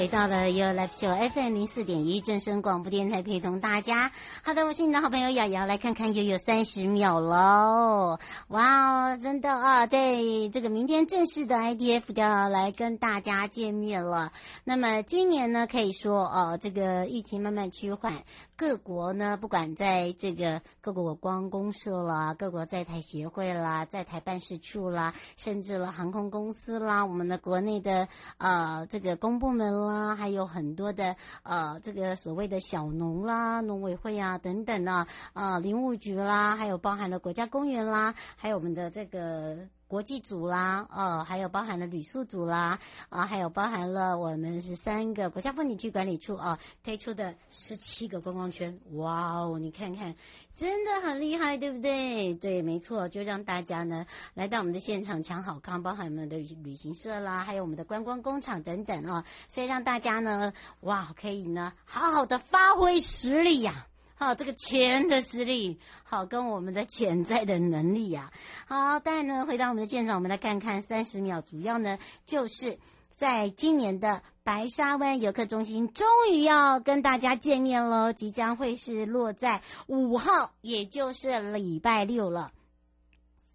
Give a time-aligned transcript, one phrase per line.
[0.00, 4.10] 回到了 You Live Show FM 零四点一正声广播电台，陪同大家。
[4.42, 8.18] 好的，我是你的好朋友瑶瑶，来看看又有三十秒喽！
[8.48, 10.16] 哇哦，真的啊，在
[10.54, 14.32] 这个明天正式的 IDF 就要来跟大家见面了。
[14.64, 18.14] 那么今年呢，可以说哦，这个疫情慢慢趋缓，
[18.60, 39.56] 各国呢，不管在这个各国观光公社啦、各国在台协会啦、在台办事处啦，甚至了航空公司啦，我们的国内的呃这个公部门啦，还有很多的呃这个所谓的小农啦、农委会啊等等啊，呃林务局啦，还有包含了国家公园啦，还有我们的这个。
[39.90, 50.14] 国际组啦，哦，还有包含了旅宿组啦，啊，还有包含了我们是三个国家风景区管理处啊推出的十七个观光圈，哇哦，你看看，
[50.54, 52.32] 真的很厉害，对不对？
[52.34, 60.52] 对，没错，就让大家呢来到我们的现场抢好康，包含我们的旅行社啦，还有我们的观光工厂等等啊，所以让大家呢，
[60.82, 63.88] 哇，可以呢好好的发挥实力呀。
[64.20, 68.30] 好，这个钱的实力，好，跟我们的潜在的能力呀、
[68.66, 72.78] 啊，好，当然呢，回到我们的现场，我们来看看三十秒，主要呢就是
[73.16, 82.52] 在今年的白沙湾游客中心，终于要跟大家见面喽，即将会是落在五号，也就是礼拜六了。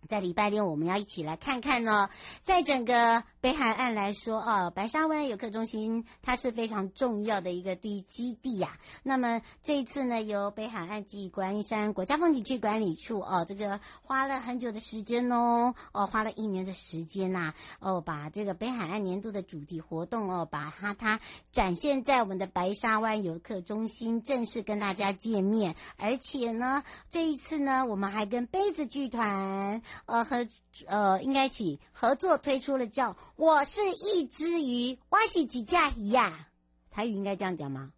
[0.07, 2.09] 在礼拜六，我们要一起来看看呢，
[2.41, 8.81] 在整个北海岸来说啊，白沙湾游客中心它是非常重要的一个地基地呀、啊。
[9.03, 21.19] 那么这一次呢，由北海岸及观音山国家风景区管理处哦，这个花了很久的时间哦，哦，花了一年的时间呐、哦，把这个北海岸年度的主题活动哦，把它它
[21.51, 25.75] 展现在我们的白沙湾游客中心，正式跟大家见面。
[25.97, 29.83] 而且呢，这一次呢，我们还跟杯子剧团。
[30.07, 30.47] 呃，和
[30.87, 36.49] 呃，应该起合作推出了叫“我是一只鱼”，哇西几架鱼呀？
[36.91, 37.91] 台语应该这样讲吗？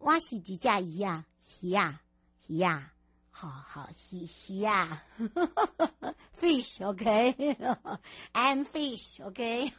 [0.00, 1.24] 哇西几架鱼呀？
[1.60, 2.00] 鱼呀，
[2.46, 2.92] 鱼呀。
[3.30, 5.02] 好好嘻嘻呀
[6.40, 9.72] ，fish，OK，I'm fish，OK，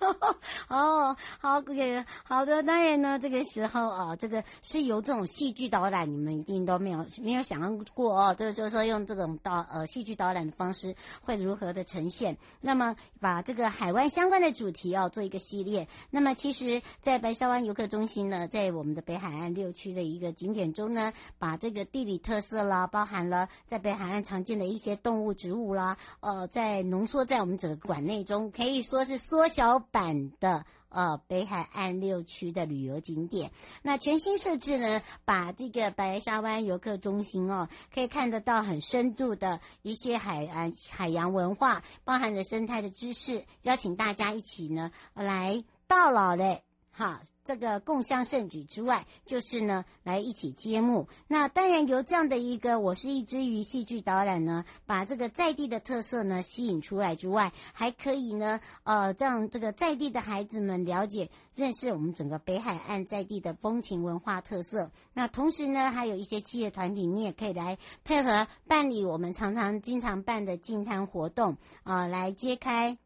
[0.70, 12.38] 哦， 好，OK，好的，当然呢，这个时候啊，这个是由这种戏剧导览，你们一定都没有没有想象过哦，就是就是说用这种导呃戏剧导览的方式会如何的呈现。
[12.62, 15.88] 那么把这个海湾相关的主题哦做一个系列。
[16.10, 23.48] 那么其实，在白沙湾游客中心呢，在我们的北海岸六区的一个景点中呢，把这个地理特色啦，包含了。
[23.68, 33.52] 在北海岸常见的一些动物、植物啦，呃，在浓缩在我们整个馆内中，可以说是缩小版的呃北海岸六区的旅游景点。
[33.82, 47.22] 那全新设置呢，把这个白沙湾游客中心哦，可以看得到很深度的一些海岸海洋文化，包含着生态的知识，邀请大家一起呢来到老的哈。
[47.48, 51.08] 这个共襄盛举之外，就是呢，来一起揭幕。
[51.30, 64.92] 那当然由这样的一个“我是一只鱼”戏剧导览呢，把这个在地的特色呢吸引出来之外，还可以呢，呃，让这个在地的孩子们了解、认识我们整个北海岸在地的风情文化特色。
[65.14, 72.98] 那同时呢，还有一些企业团体，你也可以来配合办理我们常常经常办的净滩活动啊、来揭开。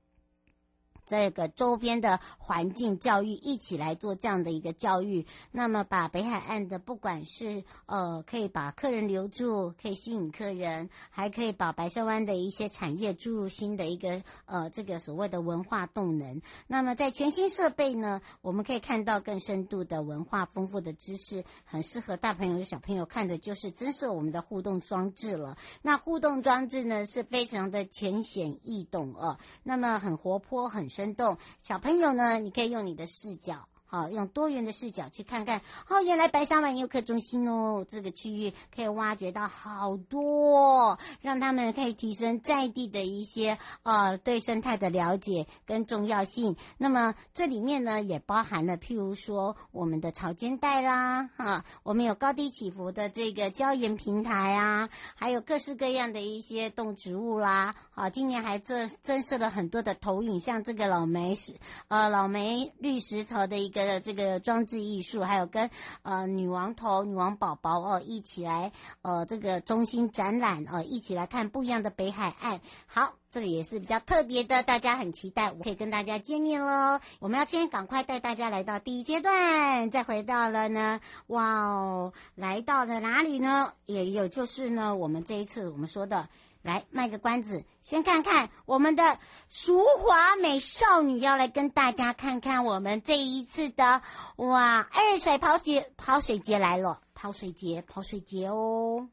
[1.06, 16.42] 这个周边的环境教育一起来做这样的一个教育，那么把北海岸的不管是呃，可以把客人留住，可以吸引客人，还可以把白沙湾的一些产业注入新的一个呃这个所谓的文化动能。
[16.68, 25.58] 那么在全新设备呢，我们可以看到更深度的文化丰富的知识，很适合大朋友小朋友看的，就是真是我们的互动装置了。
[25.82, 30.91] 那互动装置呢是非常的浅显易懂哦，那么很活泼很。
[30.92, 33.68] 生动，小朋友呢，你可以用你的视角。
[33.92, 35.60] 好，用多元的视角去看看。
[35.90, 46.56] 哦，原来白沙湾游客中心哦，这个区域可以挖掘到好多，让他们可以提升在地的一些呃对生态的了解跟重要性。
[46.78, 57.76] 那么这里面呢，也包含了譬如说我们的潮间带啦，哈，我们有高低起伏的这个礁岩平台啊，还有各式各样的一些动植物啦。
[57.90, 61.56] 好，今年还增增设了很多的投影，像这个老梅石，
[61.90, 63.81] 呃，老梅绿石头的一个。
[63.86, 65.70] 的这个装置艺术，还有跟
[66.04, 72.62] 呃女王头、女王宝宝哦一起来呃这个中心展览呃一起来看不一样的北海岸。
[72.88, 77.00] 好，这个也是比较特别的，大家很期待，我可以跟大家见面喽。
[77.20, 83.74] 我们要先赶快带大家来到第一阶段，再回到了呢，哇哦，来到了哪里呢？
[83.86, 86.28] 也有就是呢，我们这一次我们说的。
[86.62, 89.20] 来卖个关子，先看看我们的
[89.50, 94.02] 淑华美少女要来跟大家看看我们这一次的
[94.38, 99.10] 哇二水跑节跑水节来了，跑水节跑水节哦。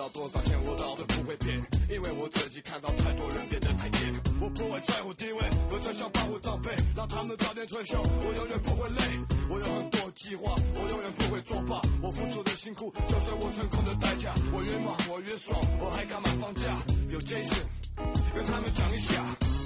[0.00, 1.60] 到多少钱我倒都不会变，
[1.90, 4.10] 因为我自己看到太多人变得太贱。
[4.40, 8.00] 我不会在乎地位，我只想保护长辈，让他们早点退休。
[8.00, 9.02] 我永远不会累，
[9.50, 11.78] 我有很多计划，我永远不会作罢。
[12.00, 14.32] 我付出的辛苦就是我成功的代价。
[14.54, 16.80] 我越忙我越爽，我还干嘛放假？
[17.10, 17.68] 有 Jason
[18.34, 19.20] 跟他们讲一下。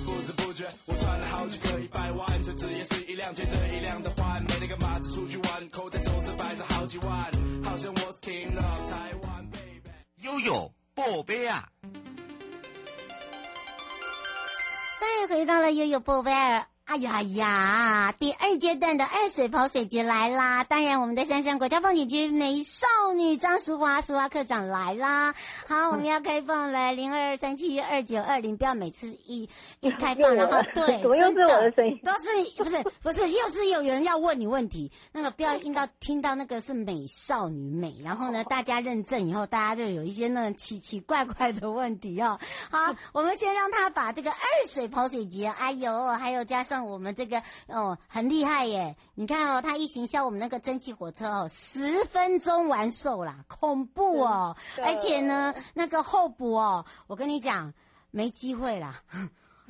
[0.04, 7.30] 不知不觉，我赚了好几个一百万，这次也是一辆接着一辆的换，没那个马子出去玩，口袋总是摆着好几万，
[7.64, 9.23] 好像我是 King of 台湾
[10.34, 10.74] 都有。
[10.96, 11.68] 宝贝啊！
[14.98, 16.32] 再回到了悠悠宝贝。
[16.86, 18.12] 哎呀呀！
[18.18, 20.64] 第二阶段的二水跑水节来啦！
[20.64, 22.86] 当然，我们的杉杉国家风景区美少
[23.16, 25.34] 女张淑华淑华科长来啦！
[25.66, 29.48] 好，我们要开放了零二三七二九二零，不要每次一
[29.80, 31.98] 一开放然后对， 怎么又是我的声音？
[32.04, 34.92] 都是不是不是又是有人要问你问题？
[35.10, 42.38] 那个不要听到听到那个是美少女美，然后呢，大家认证以后，大家就有一些那奇奇怪怪的问题哦。
[42.70, 44.36] 好，我们先让他把这个二
[44.68, 46.73] 水跑水节，哎呦，还有加上。
[46.74, 48.96] 像我们这个哦，很厉害耶！
[49.14, 54.56] 你看哦，他一行销我们那个蒸汽火车哦，十分钟完售啦，恐怖哦！
[54.82, 57.72] 而且呢，那个候补哦，我跟你讲，
[58.10, 59.00] 没机会啦。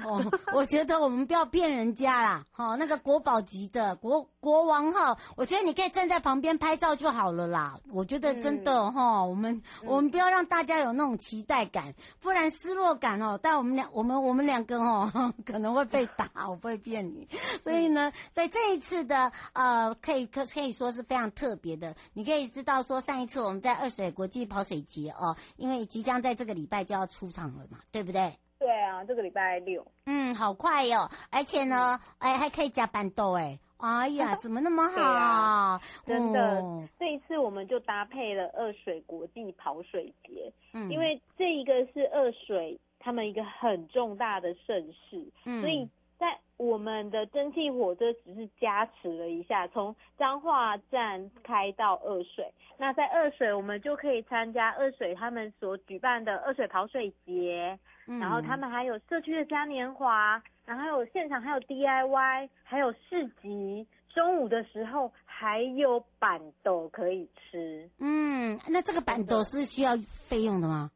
[0.02, 7.79] 哦，我觉得我们不要骗人家啦，好、哦，那个国宝级的国国王号，我觉得你可以站在旁边拍照就好了啦。
[7.93, 13.38] 我觉得真的哈、嗯哦，我们、嗯、我们不要让大家有那种期待感，不然失落感哦。
[13.41, 15.11] 但我们两我们我们两个哦，
[15.46, 17.29] 可能会被打，我不会骗你。
[17.62, 21.94] 所以呢，在这一次的呃，可以可可以说是非常特别的。
[22.12, 28.37] 你可以知道说，上一次我们在二水国际跑水节哦，因为即将在这个礼拜就要出场了嘛，对不对？
[28.64, 29.87] 对啊，这个礼拜六。
[30.06, 31.11] 嗯，好快哟、哦！
[31.31, 33.58] 而且呢，哎，还可以加办桌哎！
[33.76, 35.02] 哎呀， 怎么那么好？
[35.02, 45.87] 啊、真的，哦、这一次我们就搭配了二水国际跑水节，嗯，因为这一个是二水他们一个很重大的盛事，嗯，所以。
[46.16, 52.49] 在我们的蒸汽火车只是加持了一下，从彰化站开到二水。
[52.78, 57.76] 那在二水，我们就可以参加二水他们所举办的二水跑水节，
[58.06, 63.87] 嗯、然后他们还有社区的嘉年华，然后还有现场还有 DIY，还有市集。
[64.15, 67.91] 中午的时候还有板豆可以吃。
[67.99, 69.97] 嗯，那这个板豆是需要
[70.29, 70.93] 费用的吗？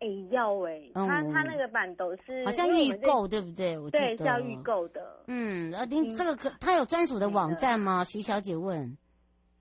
[0.00, 3.78] 哎，要哎、欸，他他那个板豆是好像预购对不对？
[3.78, 5.22] 我记得对是要预购的。
[5.28, 8.02] 嗯，呃，您这个可他有专属的网站吗？
[8.02, 8.98] 徐小姐问。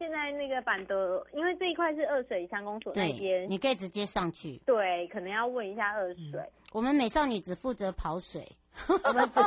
[0.02, 4.60] 现在那个板的，因为这一块是二水乡公所那边，你可以直接上去。
[4.66, 6.40] 对，可能要问一下二水。
[6.40, 8.44] 嗯、我们美少女只负责跑水，
[8.90, 9.42] 我们只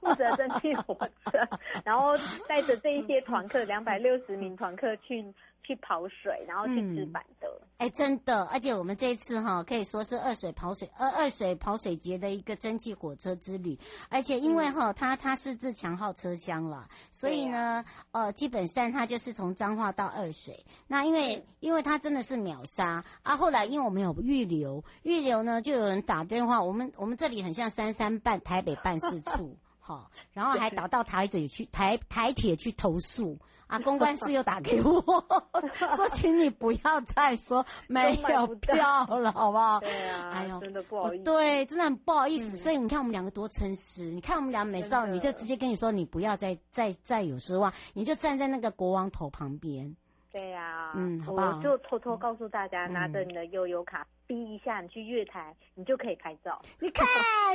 [0.00, 1.38] 负责蒸汽火车，
[1.84, 2.16] 然后
[2.48, 5.22] 带着这一些团客，两百六十名团客去。
[5.64, 7.48] 去跑水，然后去吃板的。
[7.78, 13.76] 哎、嗯欸，真的，而且我们这一次哈，可以说是二水跑水，二二水跑水节的一个蒸汽火车之旅。
[14.08, 20.64] 而且因为哈，它它是自强号车厢了，所以呢，啊、呃，基本上它就是从彰化到二水。
[20.86, 33.36] 那因为因为它真的是秒杀啊，后来因为我们有预留，预留呢就有人打电话，我们我们这里很像三三办台北办事处， 好，然后还打到台铁去台台铁去投诉。
[33.74, 35.02] 啊，公关室又打给我，
[35.96, 39.80] 说请你不要再说没有票了，好不好？
[39.80, 42.52] 对啊，哎呦，真的不好意思，对，真的很不好意思。
[42.52, 49.94] 嗯、所以你看我们两个多诚实，你看我们俩美少女就直接跟你说，你不要再再再有失望，你就站在那个国王头旁边。
[50.30, 51.56] 对呀、啊，嗯，好不好？
[51.56, 56.60] 我就偷偷告诉大家，嗯、拿着你的悠游卡逼一下，你去月台，你就可以拍照。
[56.80, 57.06] 你看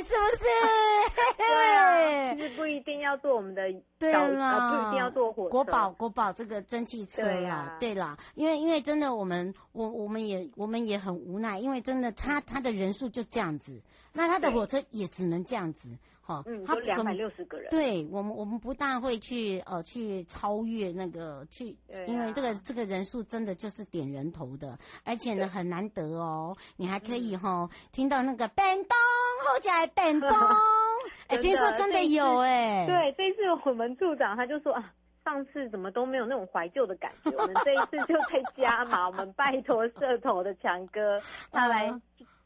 [0.02, 0.44] 是不是？
[1.36, 3.62] 对啊， 其实不一定要坐我们的，
[3.98, 5.50] 对啊，不一定要坐火车。
[5.50, 13.80] 国宝国宝这个蒸汽车啦，对啦，因为因为真的我们我我们也我们也很无奈，因为真的他他的人数就这样子，
[14.12, 15.88] 那他的火车也只能这样子。
[16.46, 17.70] 嗯，有两百六十个人。
[17.70, 28.96] 对我们，我们不大会去呃去超越那个去，啊、因为这个这个人数真的就是点人头的，而且呢很难得哦，你还可以哈、嗯、听到那个本东，
[29.44, 30.28] 后来本东，
[31.28, 32.86] 哎，听说真的有 哎。
[32.86, 34.92] 对，这次我们处长他就说啊，
[35.24, 41.20] 上次怎么都没有那种怀旧的感觉，我们这一次就在加码，我们拜托社头的强哥
[41.50, 41.88] 他来，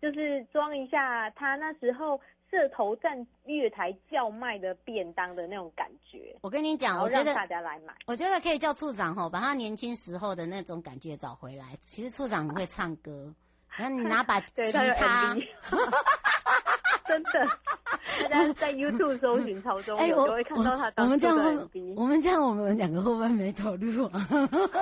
[0.01, 2.21] 就是装一下他那时候。
[2.55, 11.77] 社头站月台叫卖的便当的那种感觉，我跟你讲，我觉得大家来买，我觉得可以叫处长吼，把他年轻时候的那种感觉找回来。
[11.81, 13.35] 其实处长很会唱歌，
[13.77, 15.37] 然后你拿把吉他。
[17.07, 17.31] 真的，
[18.31, 21.95] 大家在 YouTube 搜寻曹中友，我会看到他当时的 MV。
[21.97, 24.27] 我们这样，我们两个会不会没投入啊？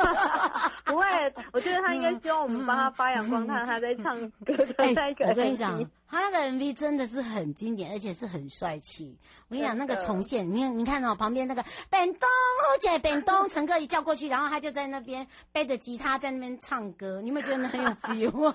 [0.87, 1.05] 不会，
[1.53, 5.27] 我觉得他应该希望我们帮他发扬光大，他在唱歌的那个。
[5.27, 9.17] 我跟你讲，他那个 MV 真的是很经典，而且是很帅气。
[9.49, 12.29] 我跟你讲，那个重现，你看，你看哦，旁边那个 本东，
[12.69, 18.55] 欧姐本东陈哥一叫过去，然后他就在那边背着吉他在那边唱歌，你有没有觉得很有 feel？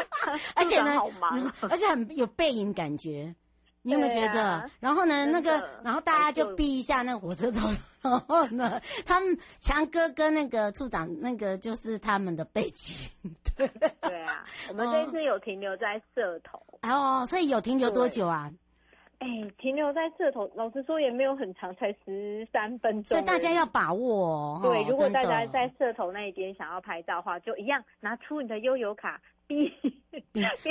[0.56, 0.98] 而且呢，
[1.60, 3.34] 而且很有背影感觉。
[3.84, 4.42] 觉，你有没有觉得？
[4.42, 7.68] 啊、然后呢，那个，然后大家就避一下那个火车头，
[8.02, 13.10] 然后呢，他们强哥跟那个处长，那个就是他们的背景。
[13.56, 13.68] 对
[14.00, 18.50] 对啊，我们这一次有停留在社头哦，所以有停留多久啊？
[19.20, 23.16] 哎，停留在社头，老实说也没有很长，才十三分钟。
[23.16, 24.60] 所以大家要把握哦。
[24.60, 29.20] 对，如果大家在社头那一边想要拍照的话，就一样拿出你的悠游卡。
[29.48, 29.70] 逼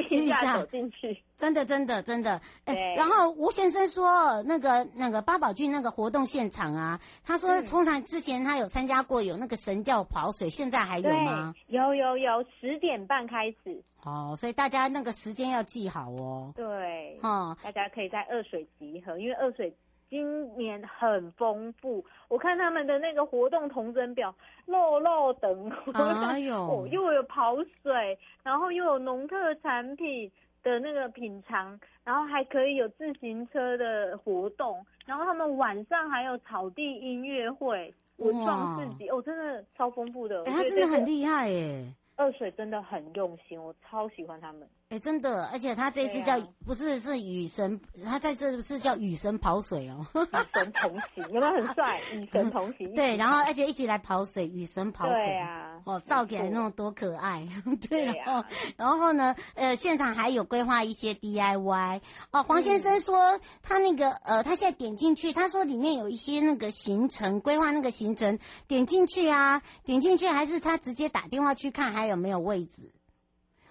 [0.10, 11.54] 逼一下走进去， 真的真的真的，哎，然后吴先生说，那个那个八宝郡那个活动现场啊，他说通常之前他有参加过，有那个神教跑水，现在还有吗？
[11.68, 13.84] 有有有，十点半开始。
[14.04, 16.52] 哦，所以大家那个时间要记好哦。
[16.56, 19.74] 对，哦，大家可以在二水集合，因为二水。
[20.14, 24.32] 今年很丰富，我看他们的那个活动童真表，
[24.68, 41.92] 肉肉等，哎呦，哦，又有跑水，然后又有农特产品的那个品尝，然后还可以有自行车的活动，然后他们晚上还有草地音乐会，文创自己，哦，真的超丰富的，哎，他真的很厉害耶。
[42.16, 44.70] 二水真的很用心，我超喜欢他们。
[44.90, 52.00] 哎、欸，真的，而且他这一次叫、啊、不是是雨神，他在这是叫雨神跑水哦，与神同行，有没有很帅？
[52.14, 57.48] 与神同行，对，然后而且一起来跑水，雨神跑水，对啊，哦，照起来那种多可爱，
[57.90, 58.46] 对，然后
[58.78, 62.44] 然后呢，呃，现场还有规划一些 DIY 哦。
[62.44, 68.38] 黄先生说、嗯、他那个呃，他现在点进去，他说里面有一些那个行程规划，那个行程
[68.68, 72.93] 点进去啊，点进去还是他直接打电话去看还有没有位置。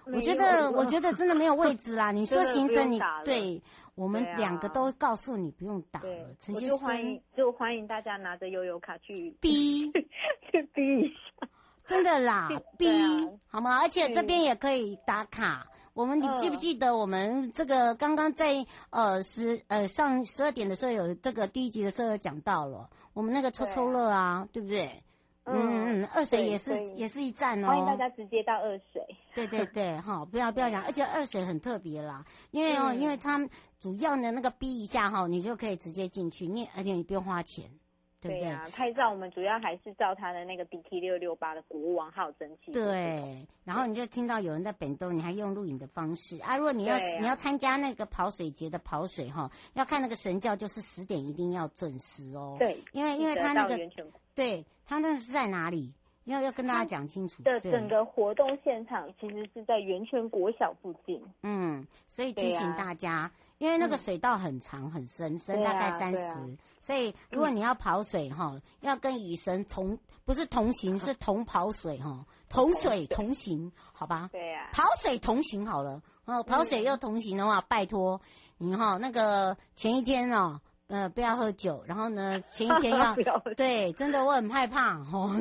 [0.05, 2.11] 我觉得，我觉得真的没有位置啦。
[2.13, 3.61] 你说行程，你对
[3.95, 6.35] 我们两个都告诉你不用打了。
[6.39, 9.91] 陈先生，就欢迎，就欢迎大家拿着悠游卡去 逼，
[10.51, 11.47] 去逼一下，
[11.85, 12.87] 真的啦，逼
[13.47, 13.79] 好吗？
[13.81, 15.67] 而且这边也可以打卡。
[15.93, 25.03] 我们你记不记得我们这个刚刚在呃十呃上十二点的时候有这个第一集的时候有讲到了，我们那个抽抽乐啊，对不对？
[25.45, 29.03] 嗯嗯，二水也是也是一站哦，欢迎大家直接到二水。
[29.35, 37.65] 对对对，哈，不要不要讲，而且二水很特别啦，因为哦，因为他们主要的那个逼一下哈，你就可以直接进去，你而且你不用花钱，
[38.21, 38.41] 对不对？
[38.41, 42.71] 对啊，拍照我们主要还是照他的那个 DT 六六八的国王号蒸汽。
[42.71, 46.55] 对，然后你就听到有人在本东，你还用录影的方式啊。
[46.55, 52.55] 如果你要你要参加那个跑水节的跑水哈，要看那个神教，就是十点一定要准时哦。
[52.57, 53.77] 对，因为因为他那个。
[54.35, 55.93] 对，他那是在哪里？
[56.25, 57.43] 要要跟大家讲清楚。
[57.43, 61.21] 的整个活动现场其实是在源泉国小附近。
[61.41, 74.29] 嗯，所以提醒大家，啊、因为那个水道很长很深，深大概三十，所以如果你要跑水哈，嗯、要跟雨神同不是同行，是同跑水哈， 同水同行，好吧？
[74.31, 78.21] 对呀、啊，跑水同行好了哦，跑水又同行的话，嗯、拜托
[78.57, 80.61] 你哈，那个前一天哦。
[80.87, 83.15] 呃，不要喝酒，然后呢，前一天要
[83.55, 85.35] 对，真的我很害怕哦。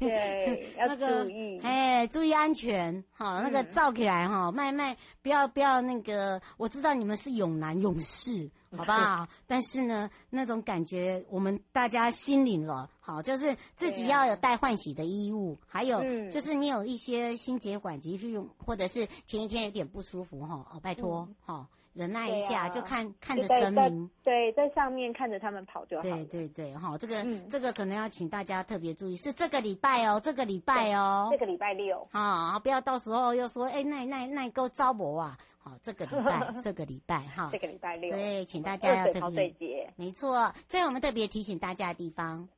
[0.00, 3.40] 对， 要注意，哎，注意安全哈。
[3.40, 9.26] 那个照起来哈，麦麦不要不要那个，我知道你们是勇男勇士好不好？
[9.46, 12.90] 但是呢，那种感觉我们大家心领了。
[13.00, 21.66] 好，就是自己要有带换洗的衣物，啊、还有就是你有一些心血管急需用，或者是前一天有点不舒服哈，哦，拜托，哈、嗯。
[21.98, 26.02] 忍耐一下，啊、就看看着神明，对，在上面看着他们跑就好。
[26.04, 39.28] 对对对，哈，这个、嗯、这个可能要请大家特别注意，是这个礼拜哦，这个礼拜哦，这个礼拜六，啊，不要到时候又说，哎，那那那够招我啊，好，这个礼拜， 这个礼拜，哈，这个礼拜六，对，请大家要特
[39.58, 40.54] 别，没错。
[40.68, 42.48] 最后我们特别提醒大家的地方，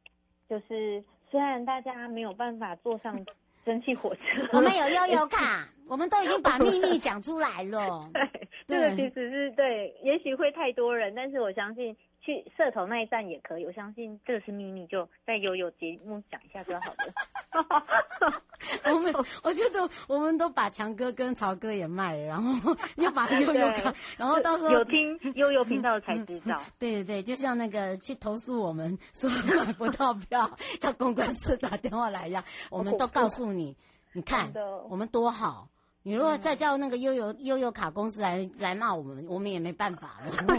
[0.51, 3.25] 就是虽然大家没有办法坐上。
[3.65, 4.21] 蒸汽火车，
[4.53, 8.09] 我们有悠悠卡， 我们都已经把秘密讲出来了。
[8.67, 11.97] 对，这个其实是对，也许会太多人，但是我相信。
[12.31, 18.41] 去社头那一站也可以，我相信这是秘密，就在悠悠节目讲一下就好了。
[18.95, 26.63] 我们我觉得我们都把强哥跟曹哥也卖了，然后又把悠悠卡，然后到时候有听悠悠频道才知道。
[26.79, 33.77] 对对对，就像那个去投诉我们说买不到票，叫公关室打电话来一样，我们都告诉你，
[34.13, 34.53] 你看
[34.89, 35.69] 我们多好。
[36.03, 40.33] 你如果再叫那个悠游悠游卡公司来来骂我们，我们也没办法了。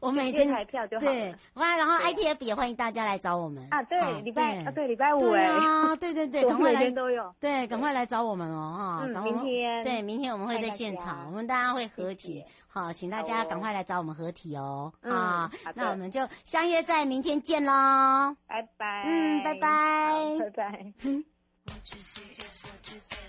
[0.00, 0.52] 我们已经
[1.00, 3.66] 对，哇，然后 ITF 也欢迎大家来找我们。
[3.70, 20.92] 啊，对，礼拜啊，对，礼拜五哎，啊，对对对， 赶快来，都有，对，赶快来找我们哦，哈，明天，对，明天我们会在现场，我们大家会合体，好，请大家赶快来找我们合体哦，啊，那我们就相约在明天见喽，拜拜，嗯，拜拜，拜拜。
[21.68, 23.27] What you see is what you get.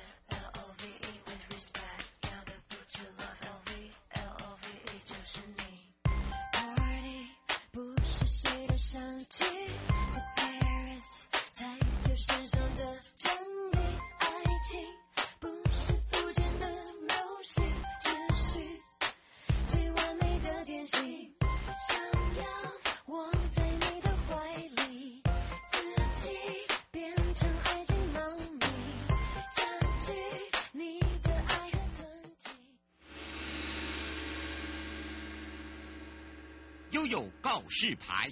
[37.06, 38.30] 有告示牌。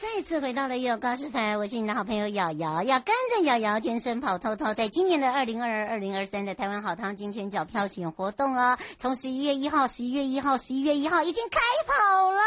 [0.00, 12.40] 再次回到了又有告示牌，我是你的好朋友瑶瑶，要跟着瑶瑶健身跑透透，在今年的二零二二、二零二三的台湾好汤金钱脚票选活动哦，从十一月一号、十一月一号、十一月一号已经开跑了，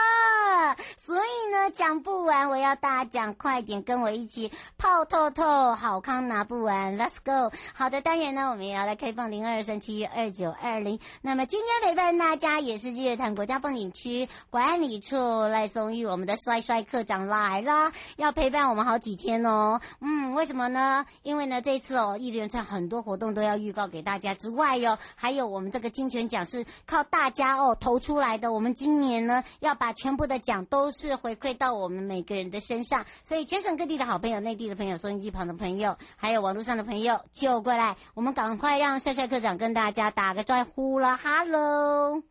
[1.70, 7.56] 讲不完，我要大家讲快点，跟我一起泡透透，好康拿不完，Let's go！
[7.74, 11.00] 好的，当然呢，我们也要来开放零二三七二九二零。
[11.22, 17.60] 那么今天陪伴大家也是日月潭国家风景区管理处赖松玉，我们的帅帅课长来。
[17.60, 19.80] 啦，要陪伴我们好几天哦。
[20.00, 21.06] 嗯，为什么呢？
[21.24, 28.52] 因为呢，这次哦，一连串很多活动都要预告给大家之外哟、哦，还有我们这个金泉奖是靠大家哦投出来的。
[28.54, 33.06] 我们今年呢，要把全部的奖都是回馈到我们每个人的身上。
[33.24, 41.16] 所以，全省各地的好朋友、内地的朋友、收音机旁的朋友，还有网络上的朋友，就过来，我们赶快让帅帅科长跟大家打个招呼了。
[41.18, 42.24] 哈喽。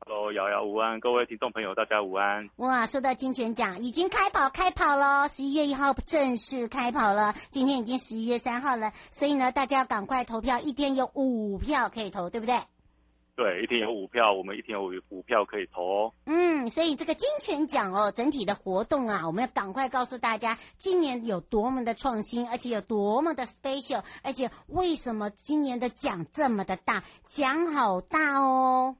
[0.00, 2.48] Hello，瑶瑶午安，各位听众朋友，大家午安。
[2.56, 7.34] 哇，说到金钱奖，已经开跑开跑了，十一月一号正式开跑了。
[7.50, 12.58] 今天已经十一月三号了，所以呢，大家要赶快投票，一天有五票可以投，对不对？
[13.38, 16.12] 对，一天有五票，我们一天有五票可以投哦。
[16.26, 28.96] 嗯，所以这个金泉奖哦，整体的活动啊，我们要赶快告诉大家，今年有多么的创新，而且有多么的 special，而且为什么今年的奖这么的大，奖好大哦。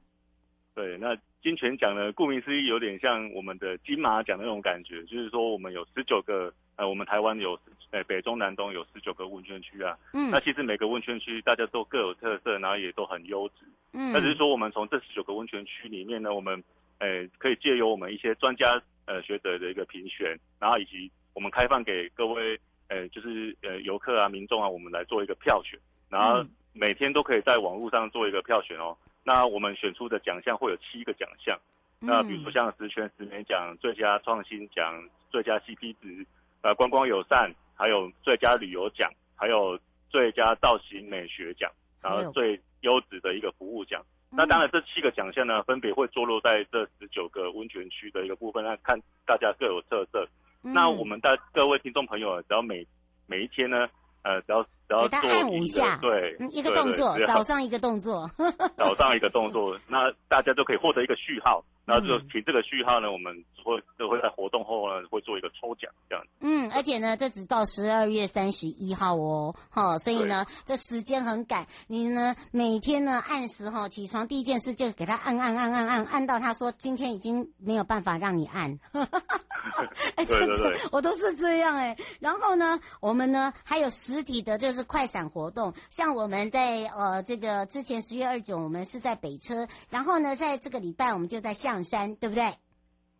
[0.73, 2.13] 对，那金泉奖呢？
[2.13, 7.59] 顾名思义，有点像我们的金马奖那种感觉，就是说我们有十九个，呃，我们台湾有，
[7.91, 9.97] 呃，北中南东有十九个温泉区啊。
[10.13, 10.29] 嗯。
[10.29, 13.65] 那其实每个温泉区大家都各有特色，然后也都很优质。
[13.93, 14.11] 嗯。
[14.11, 16.63] 那只是说我们从这十九个温泉区里面呢，我们，
[16.99, 28.95] 呃，可以借由我们一些专家呃学者的一个评选，然后以及我们开放给各位，呃，就是呃游客啊、民众啊，我们来做一个票选，然后每天都可以在网络上做一个票选哦。
[29.23, 31.59] 那我们选出的奖项会有七个奖项，
[31.99, 36.25] 那比如说像十全十美奖、最佳创新奖、最佳 CP 值、
[36.61, 44.05] 呃观光友善，还有最佳旅游奖，还有最佳造型美学奖，然后最优质的一个服务奖。
[44.29, 50.27] 那当然这七个奖项呢，分别会坐落在这十九个温泉区的一个部分，那看大家各有特色。
[50.61, 52.85] 那我们的各位听众朋友，只要每
[53.25, 53.87] 每一天呢。
[54.21, 54.61] 呃，只要
[55.03, 58.29] 给他按五下，对，一个动作，早上一个动作，
[58.75, 66.29] 早上一个动作，那大家就可以获得一个序号，那就凭这个序号呢，我们会都会在活动后呢会做一个抽奖这样子。
[66.41, 78.79] 嗯，而且呢，这只到十二月三十一号哦，哈，所以呢，这时间很赶，你呢每天呢按时哈起床第一件事就给他按按按按按按到他说今天已经没有办法让你按，
[80.15, 81.95] 哎，对对对，我都是这样哎。
[82.19, 92.43] 然后呢，我们呢还有实体的，就是快闪活动，像我们在呃这个之前十月二十九，我们是在北车，然后呢在这个礼拜我们就在象山，对不对？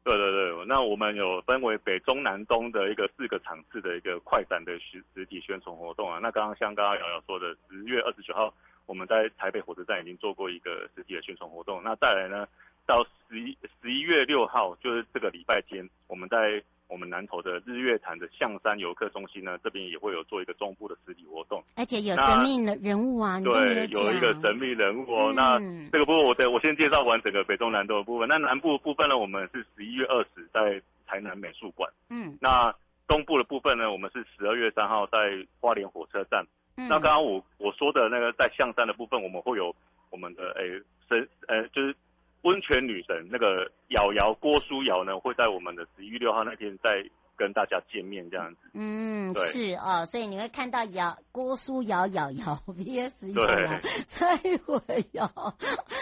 [0.04, 6.20] 对对对，那我们有分为北中南东的一个四个场次的一个快闪的实实体宣传活动啊。
[6.22, 8.54] 那刚刚像刚刚瑶瑶说的，十月二十九号
[8.86, 11.82] 我们在台北火车站已经做过一个实体的宣传活动。
[11.84, 12.48] 那再来呢，
[12.86, 16.64] 到十一十一月六号，就是这个礼拜天，我们在。
[16.90, 25.32] 我们南投的日月潭的象山游客中心呢，这边也会有做一个中部的实体活动，而且有神秘的人物啊，对，有一个神秘人物哦。
[25.32, 25.60] 嗯、那
[25.92, 28.28] 这个部分我的我先介绍完整个北中南东的部分。
[28.28, 31.88] 那南部的部分呢，我们是十一月二十在台南美术馆。
[32.10, 32.36] 嗯。
[32.42, 32.74] 那
[33.08, 35.18] 东部的部分呢，我们是十二月三号在
[35.60, 36.44] 花莲火车站。
[36.76, 36.88] 嗯。
[36.90, 39.76] 那刚刚我我说的那个在象山的部分，我们会有
[40.10, 41.96] 我们的诶神呃就是。
[42.42, 47.04] 温泉女神那个瑶瑶郭书瑶呢，会在我们的十一月六号那天在。
[47.40, 54.36] 跟大家见面这样子，嗯，是哦，所以你会看到瑶郭书瑶瑶瑶 VS 对，蔡
[54.68, 55.56] 伟瑶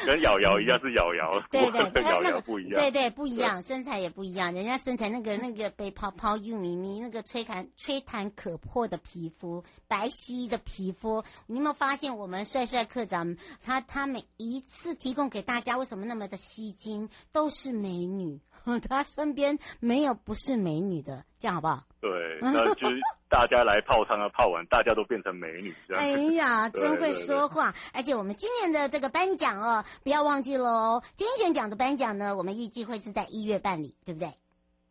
[0.04, 18.40] 跟瑶瑶一样是瑶瑶，对对，跟瑶瑶不一样，对对不一样，身材也不一样，人家身材那个那个被泡泡玉米咪，那个吹弹吹弹可破的皮肤，白皙的皮肤，你有没有发现我们帅帅课长他他每一次提供给大家为什么那么的吸睛，都是美女。
[18.82, 21.84] 他身边没有不是美女的，这样好不好？
[22.02, 22.10] 对，
[22.42, 26.04] 那就是大家来泡汤啊，泡完大家都变成美女，这样。
[26.04, 27.74] 哎呀， 真会说话！
[27.94, 31.02] 而且我们今年的这个颁奖哦，不要忘记喽。
[31.16, 34.30] 金选奖的颁奖呢，我们预计会是在一月办理，对不对？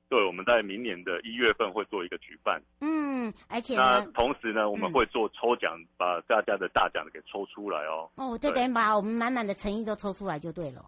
[0.08, 2.62] 对，我们在明年的一月份会做一个举办。
[2.80, 8.08] 嗯，而且那同时呢，我们会做抽奖，嗯、把大家的大奖给抽出来哦。
[8.14, 10.84] 哦，就等于把我们满满的诚意都抽出来就对了。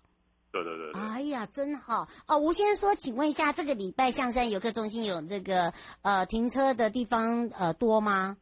[0.50, 2.38] 对对对，对，哎呀，真好哦！
[2.38, 8.36] 吴先生说，请问一下，这个礼拜象山游客中心有这个呃停车的地方呃多吗？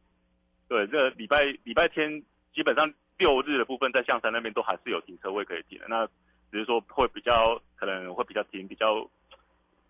[0.69, 2.23] 对，这个礼拜礼拜天
[2.55, 6.07] 基本上六日的部分在象山那边都还是有停车位可以停的，那
[6.49, 9.05] 只是说会比较可能会比较停比较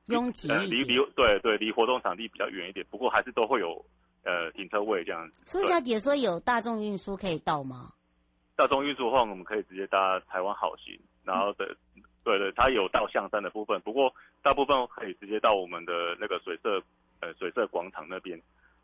[0.07, 3.85] 拥挤，呃，离离对对离活动场地比较远一点，不过还是都会有
[4.23, 5.37] 呃停车位这样子。
[5.45, 7.93] 苏小姐说有大众运输可以到吗？
[8.55, 11.77] 大众运输的话，我们可以直接搭台湾好行，然后的。
[12.27, 14.13] 嗯对对，它有到象山的部分，不过
[14.43, 16.81] 大部分可以直接到我们的那个水社
[17.21, 18.37] 呃水社广场那边。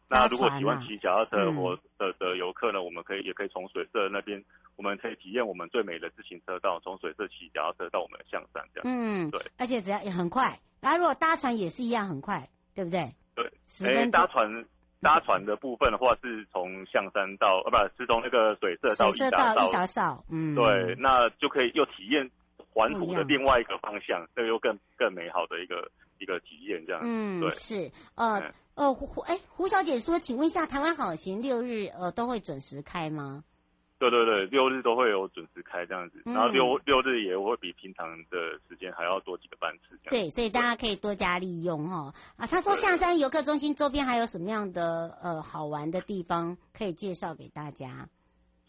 [0.07, 4.41] 那如果喜欢骑脚踏车或的的游客呢，我们可以也可以从水社那边，
[4.75, 8.83] 我们可以体验我们最美的自行车道，从水社骑脚踏车到我们的象山这样。
[8.85, 10.57] 嗯，对，而且只要也很快。
[10.79, 13.11] 然后如果搭船也是一样很快，对不对？
[13.35, 13.45] 对，
[13.87, 14.65] 哎，搭船
[15.01, 22.29] 搭船的部分的话是从象山到呃不是从那个水社到水社到一达少，嗯，对，那就可以又体验。
[22.73, 27.01] 环湖的另外一个方向，这个又更更美好的一个一个体验，这样。
[27.03, 33.43] 嗯，对，是，呃，嗯、呃，胡，哎，胡小姐说，请问一下，台湾好行六日呃都会准时开吗？
[33.99, 39.97] 对对对，六日都会有准时开这样子，嗯、然后六六日也会比平常的时间还要多几个班次。
[40.09, 42.13] 对，所以大家可以多加利用哈。
[42.35, 48.09] 啊，他说下山游客中心周边还有什么样的呃好玩的地方可以介绍给大家？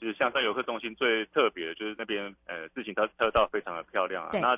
[0.04, 4.30] 就是象山游客中心最特别的就是那边，呃，自行车车道非常的漂亮啊。
[4.34, 4.54] 那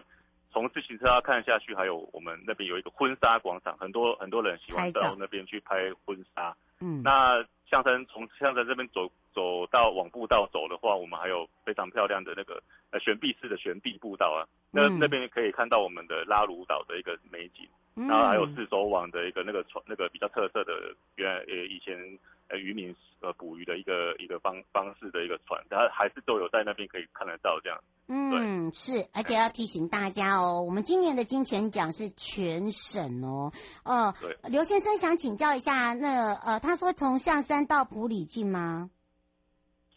[0.51, 6.53] 从自行车道看下去，还有我们那边有一个婚纱广场，很多很多人喜欢到那边去拍婚纱。
[6.81, 14.43] 嗯，那象山从象山这边走走到往步道走的话，我们还有非常漂亮的那个呃悬臂式的悬臂步道啊。
[14.73, 22.19] 那、嗯、那边可以看到我们的拉鲁岛的一个美景，嗯、然后还有四周网的一个那个船，那个比较特色的原来呃以前。
[22.49, 27.79] 呃，渔民呃捕鱼的一个一个方方式的一个船，它还是都有在那边可以看得到这样。
[28.09, 33.53] 嗯，对是，而且要提醒大家哦，我们今年的金泉奖是全省哦。
[33.85, 38.89] 哦、呃，对，刘先生想请教一下，那呃，他说从象山到普里近吗？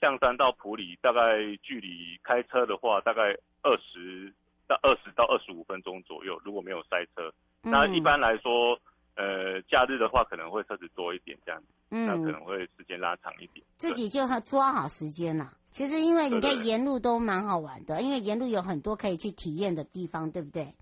[0.01, 1.21] 象山到普里大概
[1.61, 3.21] 距离开车的话，大概
[3.61, 4.33] 二十
[4.67, 7.31] 到二十到二十五分钟左右，如果没有塞车。
[7.61, 8.79] 嗯、那一般来说。
[9.19, 13.65] 呃，假日的话可能会车子多一点，这样子，嗯，那可能会时间拉长一点。
[13.75, 15.51] 自己就要抓好时间呐。
[15.71, 20.73] 其实因为你在沿路都蛮好玩的，因为沿路有很多可以去体验的地方，对不对？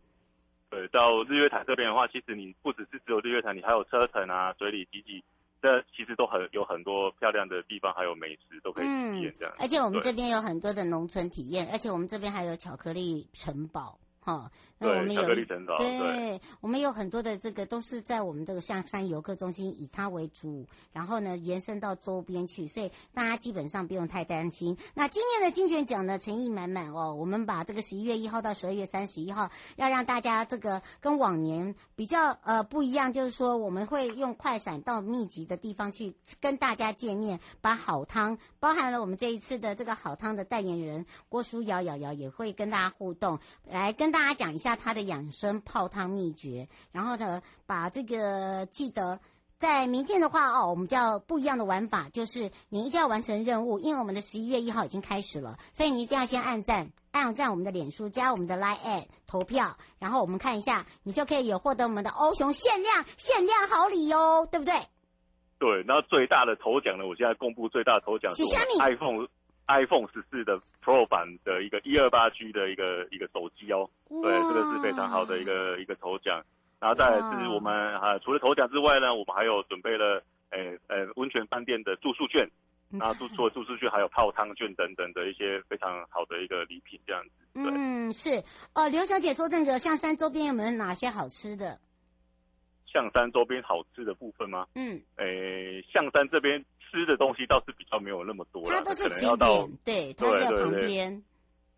[0.70, 5.24] 对，到日月潭这边的话，其实你不只是只有日月潭，你还有车城啊、水里集集，
[5.60, 9.54] 这其实都很有很多漂亮的地方，还有美食都可以体验这样。
[9.58, 13.98] 而且我们这边有很多的农村体验，而且我们这边还有巧克力城堡。
[14.20, 14.52] 哈。
[14.80, 15.28] 对，我们有。
[15.28, 24.78] 对，对我们有很多的这个都是在我们这个象山游客中心以它为主，然后呢延伸到周边去，所以大家基本上不用太担心。
[24.94, 27.16] 那今年的金泉奖呢，诚意满满哦。
[27.16, 44.67] 我们把这个十一月一号到十二月三十一号，要让大家这个跟往年比较呃不一样，就是说我们会用快闪到密集的地方去跟大家见面，把好汤包含了我们这一次的这个好汤的代言人郭书瑶瑶瑶也会跟大家互动，来跟大家讲一下。
[44.76, 49.20] 他的养生泡汤秘诀，然后呢，把这个记得
[49.58, 64.74] 在明天的话哦，我们叫不一样的玩法，就是你一定要完成任务，因为我们的十一月一号已经开始了，所以你一定要先按赞，按赞我们的脸书，加我们的 Line@ at 投票，然后我们看一下，你就可以有获得我们的欧熊限量限量好礼哦，对不对？
[65.60, 68.44] 对，然后最大的头奖呢，我现在公布最大的头奖是
[68.80, 69.28] iPhone。
[69.68, 76.42] iPhone 十四的 Pro 版的一个一二八 G 的一个一个手机哦，对，这个是非常好的一个一个头奖。
[76.80, 82.50] 然后再来是我们啊，除了头奖之外呢，我们还有准备了诶诶温泉饭店的住宿券，
[82.92, 87.30] 然后住除了住宿券，还有泡汤券等等的一些非常好的一个礼品，这样子。
[87.56, 88.42] 嗯，是
[88.76, 91.78] 哦，刘小姐说那个象山周边有没有哪些好吃的？
[92.86, 94.66] 象山周边好吃的部分吗？
[94.76, 96.64] 嗯，诶，象山这边。
[96.90, 101.24] 吃的东西倒是比较没有那么多了，它都是景点，对，它在旁边。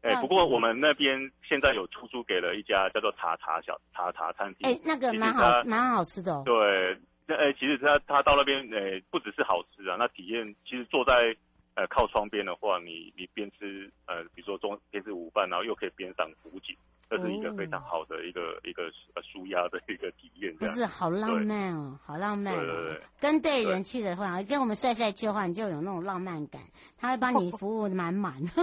[0.01, 6.41] 哎，不过我们那边现在有出租给了一家叫做茶茶小茶茶餐厅，哎，那个蛮好，蛮好吃的哦。
[6.45, 11.35] 对，那哎，其实他他到那边，哎，不只是好吃啊，那体验其实坐在
[11.75, 16.73] 呃靠窗边的话，你你边吃呃，比如说中边吃午饭，然后又可以边赏湖景。
[17.09, 18.83] 这是一个非常好的一个、嗯、一个
[19.15, 22.57] 呃舒压的一个体验，不是好浪漫哦，好浪漫哦。
[22.57, 26.61] 对对对，跟对人去的话，跟我们帅帅去的话，你就有那种浪漫感，
[26.97, 28.35] 他会帮你服务满满。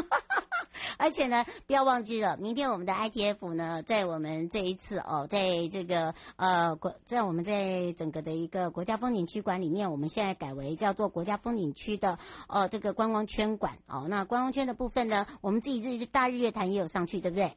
[0.99, 14.07] 而且呢，不要忘记了，明天我们的 ITF 呢，在我们这一次哦，在这个呃国，在我们在整个的一个国家风景区馆里面，我们现在改为叫做国家风景区的呃这个观光圈馆哦。
[14.09, 17.53] 那观光圈的部分呢，我们自己日大日月潭也有上去，对不对？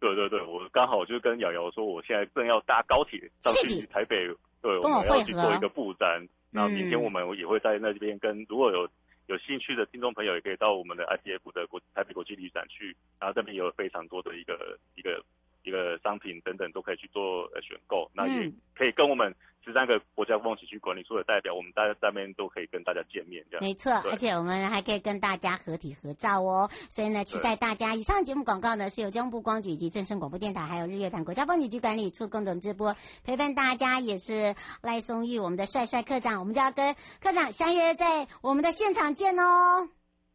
[0.00, 4.26] 对对对，我刚好就跟瑶瑶说，我现在正要搭高铁上去台北，
[4.62, 6.26] 对，我们要去做一个布展。
[6.50, 8.88] 那明天我们也会在那边跟如果有
[9.26, 15.22] 有兴趣的听众朋友，也可以到我们的 ICF 的国台北国际旅展去，然后这边有非常多的一个一个
[15.62, 19.34] 一个商品等等都可以去做呃选购，那也可以跟我们。
[19.62, 23.62] 十三个国家风景区管理处的代表，我们大家在那边都可以跟大家见面，这样。
[23.62, 26.66] 没错，而且我们还可以跟大家合体合照哦。
[26.88, 27.94] 所以呢，期待大家。
[27.94, 32.96] 以上节目广告呢，是由交通部光局以及正声广播电台，还有日月潭国家风景区管理处共同直播。
[33.22, 39.86] 陪伴大家也是赖松玉，我们的帅帅科长，我们就要跟科长相约在我们的现场见哦。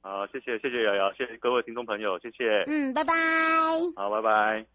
[0.02, 2.64] 好，谢谢谢谢瑶瑶，谢谢各位听众朋友，谢谢。
[2.68, 3.12] 嗯，拜拜。
[3.96, 4.75] 好，拜拜。